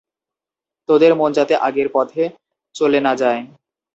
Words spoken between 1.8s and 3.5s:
পথে চলে না যায়।